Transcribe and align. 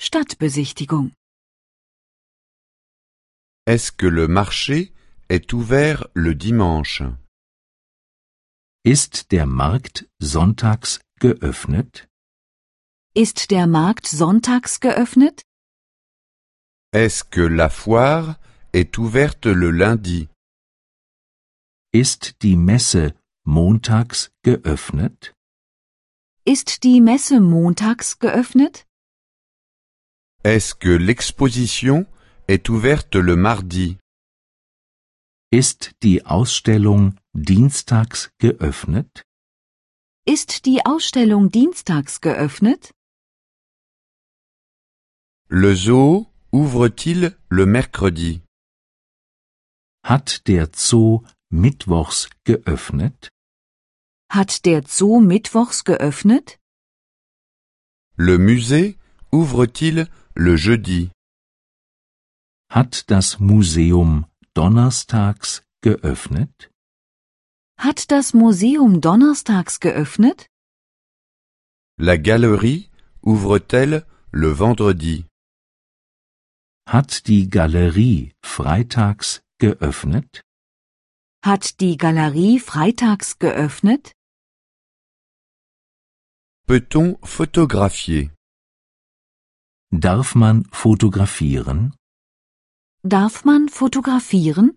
Stadtbesichtigung. 0.00 1.12
Est-ce 3.66 3.92
que 3.92 4.06
le 4.06 4.26
marché 4.26 4.92
est 5.28 5.52
ouvert 5.52 6.08
le 6.14 6.34
dimanche? 6.34 7.02
Ist 8.94 9.32
der 9.32 9.44
Markt 9.44 10.08
sonntags 10.18 11.00
geöffnet? 11.20 12.08
Ist 13.14 13.50
der 13.50 13.66
Markt 13.66 14.06
sonntags 14.06 14.80
geöffnet? 14.80 15.42
Est-ce 16.94 17.22
que 17.34 17.42
la 17.42 17.68
foire 17.68 18.38
est 18.72 18.96
ouverte 18.96 19.50
le 19.52 19.70
lundi 19.72 20.28
Ist 21.92 22.40
die 22.40 22.56
Messe 22.56 23.14
montags 23.44 24.30
geöffnet? 24.42 25.34
Ist 26.46 26.82
die 26.82 27.02
Messe 27.02 27.40
montags 27.40 28.18
geöffnet? 28.18 28.86
Est-ce 30.44 30.74
que 30.74 30.96
l'exposition 30.96 32.06
est 32.46 32.70
ouverte 32.70 33.16
le 33.16 33.36
mardi 33.36 33.98
Ist 35.50 35.92
die 36.02 36.26
Ausstellung 36.26 37.16
dienstags 37.32 38.30
geöffnet? 38.36 39.24
Ist 40.26 40.66
die 40.66 40.84
Ausstellung 40.84 41.50
dienstags 41.50 42.20
geöffnet? 42.20 42.92
Le 45.48 45.74
zoo 45.74 46.26
ouvre-t-il 46.52 47.34
le 47.48 47.64
mercredi 47.64 48.42
Hat 50.04 50.46
der 50.48 50.68
Zoo 50.74 51.24
mittwochs 51.48 52.28
geöffnet? 52.44 53.30
Hat 54.30 54.66
der 54.66 54.82
Zoo 54.86 55.18
mittwochs 55.18 55.84
geöffnet? 55.84 56.58
Le 58.18 58.36
musée 58.36 58.98
ouvre-t-il 59.32 60.10
le 60.34 60.56
jeudi 60.56 61.10
Hat 62.70 63.10
das 63.10 63.40
Museum 63.40 64.27
donnerstags 64.58 65.62
geöffnet? 65.82 66.70
Hat 67.86 68.10
das 68.10 68.26
Museum 68.34 69.00
donnerstags 69.00 69.74
geöffnet? 69.78 70.38
La 72.06 72.16
galerie 72.16 72.90
ouvre-t-elle 73.22 73.98
le 74.32 74.50
vendredi 74.58 75.16
Hat 76.94 77.10
die 77.28 77.44
Galerie 77.48 78.32
freitags 78.54 79.28
geöffnet? 79.60 80.42
Hat 81.48 81.64
die 81.80 81.96
Galerie 81.96 82.58
freitags 82.58 83.38
geöffnet? 83.38 84.04
Peut-on 86.66 87.08
photographier 87.22 88.22
Darf 90.06 90.34
man 90.34 90.64
fotografieren? 90.72 91.94
Darf 93.16 93.46
man 93.46 93.70
fotografieren? 93.70 94.76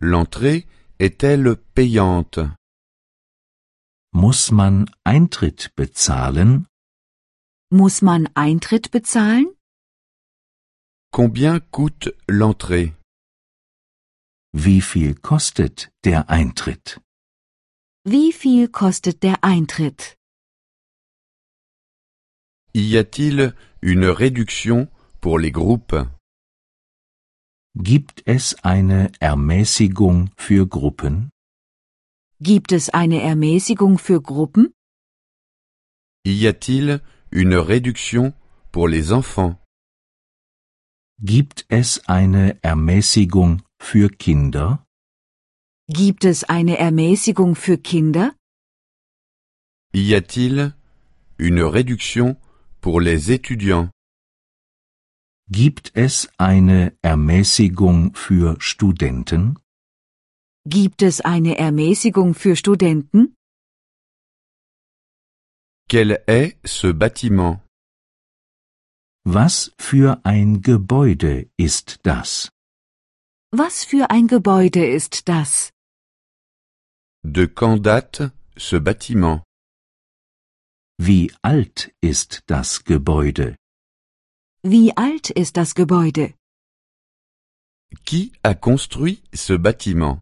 L'entrée 0.00 0.66
est-elle 0.98 1.56
payante 1.74 2.56
Muss 4.14 4.50
man 4.50 4.88
Eintritt 5.04 5.74
bezahlen? 5.76 6.66
Muss 7.70 8.00
man 8.00 8.26
Eintritt 8.34 8.90
bezahlen? 8.90 9.48
Combien 11.12 11.60
coûte 11.60 12.16
l'entrée 12.26 12.94
Wie 14.54 14.80
viel 14.80 15.14
kostet 15.16 15.90
der 16.04 16.30
Eintritt? 16.30 17.02
Wie 18.04 18.32
viel 18.32 18.68
kostet 18.68 19.22
der 19.22 19.44
Eintritt? 19.44 20.16
Y 22.74 22.96
a-t-il 22.96 23.54
une 23.82 24.08
réduction 24.08 24.88
pour 25.20 25.38
les 25.38 25.52
groupes 25.52 25.96
Gibt 27.74 28.22
es 28.26 28.54
eine 28.62 29.10
Ermäßigung 29.18 30.30
für 30.36 30.66
Gruppen? 30.68 31.30
Gibt 32.38 32.70
es 32.72 32.90
eine 32.90 33.22
Ermäßigung 33.22 33.96
für 33.98 34.20
Gruppen? 34.20 34.74
Y 36.26 36.46
a-t-il 36.48 37.00
une 37.30 37.58
réduction 37.58 38.34
pour 38.72 38.90
les 38.90 39.10
enfants 39.10 39.56
Gibt 41.18 41.64
es 41.70 42.06
eine 42.06 42.62
Ermäßigung 42.62 43.62
für 43.80 44.10
Kinder? 44.10 44.84
Gibt 45.88 46.26
es 46.26 46.44
eine 46.44 46.76
Ermäßigung 46.76 47.54
für 47.56 47.78
Kinder? 47.78 48.34
Y 49.94 50.14
a-t-il 50.14 50.74
une 51.38 51.62
réduction 51.62 52.36
pour 52.82 53.00
les 53.00 53.30
étudiants 53.30 53.88
Gibt 55.60 55.92
es 55.94 56.30
eine 56.38 56.96
Ermäßigung 57.02 58.14
für 58.14 58.58
Studenten? 58.58 59.58
Gibt 60.66 61.02
es 61.02 61.20
eine 61.20 61.58
Ermäßigung 61.58 62.32
für 62.34 62.56
Studenten? 62.56 63.34
Quel 65.90 66.12
est 66.26 66.56
ce 66.64 66.94
bâtiment 66.94 67.60
Was 69.26 69.72
für 69.78 70.24
ein 70.24 70.62
Gebäude 70.62 71.50
ist 71.58 71.98
das? 72.04 72.48
Was 73.50 73.84
für 73.84 74.08
ein 74.08 74.28
Gebäude 74.28 74.86
ist 74.86 75.28
das? 75.28 75.70
De 77.22 77.46
quand 77.46 77.84
date 77.84 78.32
ce 78.56 78.80
bâtiment 78.80 79.42
Wie 80.98 81.30
alt 81.42 81.94
ist 82.00 82.42
das 82.46 82.84
Gebäude? 82.84 83.56
Wie 84.64 84.96
alt 84.96 85.28
ist 85.30 85.56
das 85.56 85.74
Gebäude? 85.74 86.34
Qui 88.04 88.32
a 88.44 88.54
construit 88.54 89.20
ce 89.34 89.58
bâtiment 89.58 90.20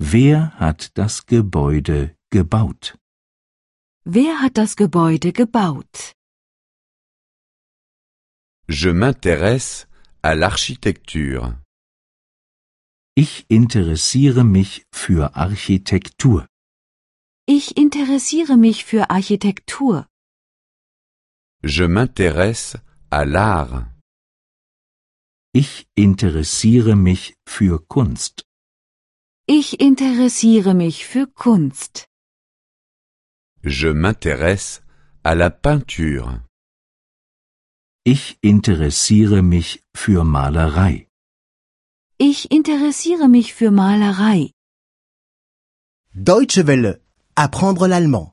Wer 0.00 0.58
hat 0.58 0.90
das 0.98 1.24
Gebäude 1.26 2.16
gebaut? 2.30 2.98
Wer 4.04 4.40
hat 4.42 4.58
das 4.58 4.74
Gebäude 4.74 5.32
gebaut? 5.32 6.16
Je 8.68 8.92
m'intéresse 8.92 9.86
à 10.22 10.34
l'architecture. 10.34 11.62
Ich 13.14 13.44
interessiere 13.48 14.42
mich 14.42 14.84
für 14.92 15.36
Architektur. 15.36 16.48
Ich 17.46 17.76
interessiere 17.76 18.56
mich 18.56 18.84
für 18.84 19.10
Architektur. 19.10 20.08
Je 21.62 21.84
m'intéresse 21.84 22.76
à 23.10 23.24
l'art. 23.24 23.86
Ich 25.52 25.86
interessiere 25.96 26.96
mich 26.96 27.34
für 27.46 27.80
Kunst. 27.86 28.44
Ich 29.46 29.80
interessiere 29.80 30.74
mich 30.74 31.04
für 31.04 31.26
Kunst. 31.26 32.06
Je 33.62 33.92
m'intéresse 33.92 34.80
à 35.22 35.34
la 35.34 35.50
peinture. 35.50 36.44
Ich 38.04 38.38
interessiere 38.42 39.42
mich 39.42 39.82
für 39.94 40.24
Malerei. 40.24 41.08
Ich 42.16 42.50
interessiere 42.50 43.28
mich 43.28 43.52
für 43.52 43.70
Malerei. 43.70 44.52
Deutsche 46.14 46.66
Welle. 46.66 47.02
Apprendre 47.34 47.86
l'allemand. 47.86 48.32